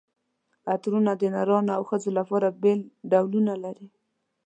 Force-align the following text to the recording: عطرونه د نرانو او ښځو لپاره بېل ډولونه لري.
عطرونه 0.73 1.11
د 1.17 1.23
نرانو 1.33 1.71
او 1.77 1.81
ښځو 1.89 2.09
لپاره 2.19 2.47
بېل 2.61 2.79
ډولونه 3.11 3.53
لري. 3.63 3.87